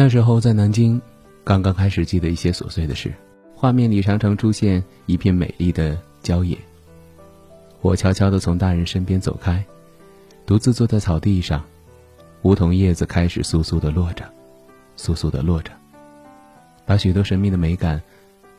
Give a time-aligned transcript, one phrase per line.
[0.00, 1.02] 那时候在南京，
[1.42, 3.12] 刚刚开始记得一些琐碎的事，
[3.52, 6.56] 画面里常常出现一片美丽的郊野。
[7.80, 9.60] 我悄悄地从大人身边走开，
[10.46, 11.64] 独自坐在草地上，
[12.42, 14.24] 梧桐叶子开始簌簌地落着，
[14.96, 15.72] 簌簌地落着，
[16.86, 18.00] 把许多神秘的美感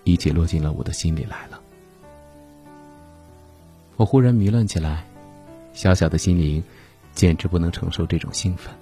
[0.04, 1.58] 一起落进了我的心里来了。
[3.96, 5.06] 我忽然迷乱起来，
[5.72, 6.62] 小小的心灵
[7.14, 8.74] 简直不能承受这种兴奋。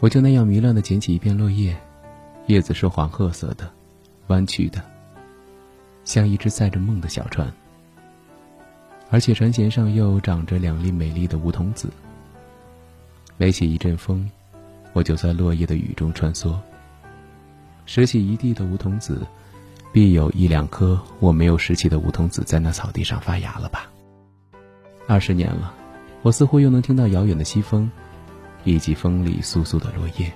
[0.00, 1.76] 我就那样迷乱地捡起一片落叶，
[2.46, 3.68] 叶子是黄褐色的，
[4.28, 4.80] 弯曲的，
[6.04, 7.52] 像一只载着梦的小船。
[9.10, 11.88] 而且船舷上又长着两粒美丽的梧桐子。
[13.36, 14.30] 每起一阵风，
[14.92, 16.54] 我就在落叶的雨中穿梭。
[17.86, 19.26] 拾起一地的梧桐子，
[19.92, 23.88] 必有一两颗我没有拾起的梧桐子在那草地上发芽了吧。
[25.08, 25.74] 二十年了，
[26.22, 27.90] 我似乎又能听到遥远的西风。
[28.68, 30.30] 以及风里簌簌的落叶，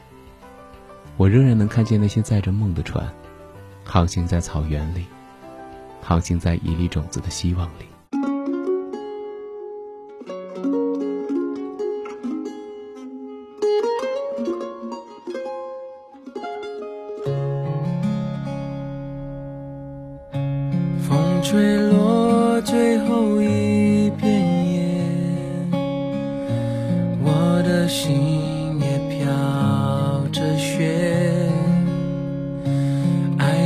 [1.18, 3.06] 我仍然能看见那些载着梦的船，
[3.84, 5.04] 航行在草原里，
[6.00, 7.84] 航行在一粒种子的希望里。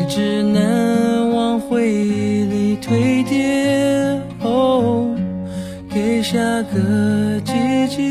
[0.09, 5.15] 只能往回忆里堆叠，哦，
[5.91, 6.39] 给下
[6.73, 7.53] 个季
[7.89, 8.03] 节。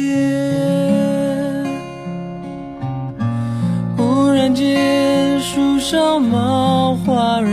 [3.98, 7.50] 忽然间，树上冒花蕊。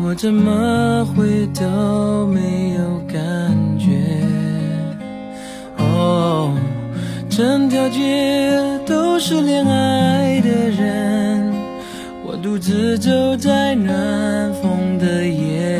[0.00, 2.80] 我怎么会都没有
[3.12, 3.18] 感
[3.78, 3.86] 觉？
[5.78, 6.52] 哦，
[7.28, 10.27] 整条街都是恋爱，
[12.58, 15.78] 独自走在暖风的夜，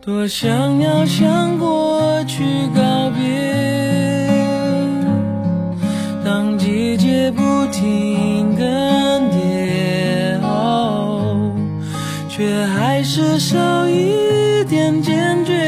[0.00, 3.24] 多想要向过去告别。
[6.24, 8.64] 当季节不停更
[9.32, 11.52] 迭，哦，
[12.28, 15.58] 却还是少一点坚决。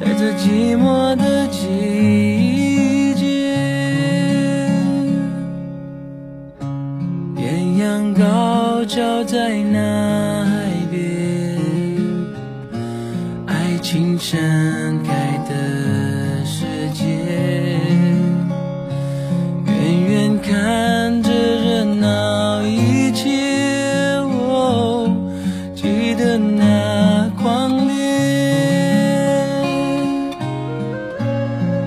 [0.00, 2.33] 在这寂寞的季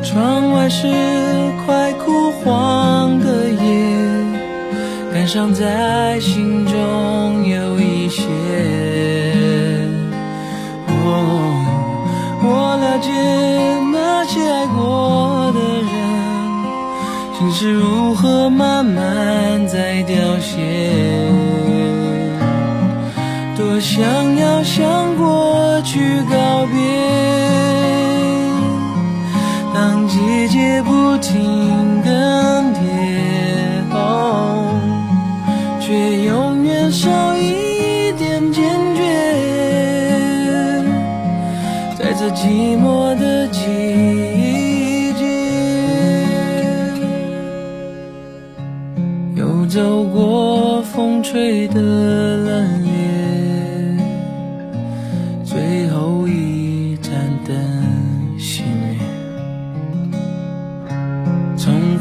[0.09, 0.87] 窗外是
[1.65, 3.59] 快枯黄的叶，
[5.13, 8.23] 感伤在心中有一些。
[10.87, 11.11] 哦，
[12.41, 13.11] 我了解
[13.91, 15.59] 那些爱过的
[15.91, 15.91] 人，
[17.37, 20.55] 心是如何慢慢在凋谢。
[23.57, 27.46] 多想要向过去告别。
[29.79, 32.79] 当季节不停更迭，
[33.91, 34.73] 哦，
[35.79, 38.63] 却永远少一点坚
[38.95, 39.03] 决。
[41.95, 45.23] 在这寂寞的季节，
[49.35, 52.96] 又走过风吹的冷冽，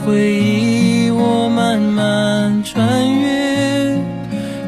[0.07, 3.99] 回忆我慢慢穿越，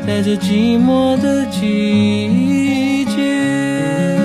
[0.04, 4.18] 在这寂寞的季节，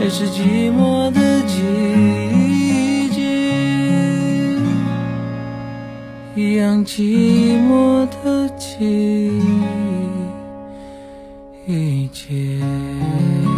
[0.00, 3.20] 还是寂寞的季节，
[6.34, 9.30] 一样寂寞的季
[12.10, 13.57] 节。